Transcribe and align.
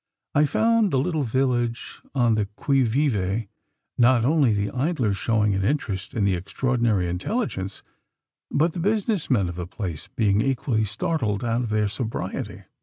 I 0.33 0.45
found 0.45 0.89
the 0.89 0.97
little 0.97 1.21
village 1.21 2.01
on 2.15 2.33
the 2.33 2.47
qui 2.47 2.81
vive: 2.81 3.45
not 3.99 4.25
only 4.25 4.51
the 4.51 4.71
idlers 4.71 5.15
showing 5.17 5.53
an 5.53 5.63
interest 5.63 6.15
in 6.15 6.25
the 6.25 6.33
extraordinary 6.33 7.07
intelligence; 7.07 7.83
but 8.49 8.73
the 8.73 8.79
business 8.79 9.29
men 9.29 9.47
of 9.47 9.57
the 9.57 9.67
place 9.67 10.07
being 10.07 10.41
equally 10.41 10.85
startled 10.85 11.43
out 11.43 11.61
of 11.61 11.69
their 11.69 11.87
sobriety. 11.87 12.63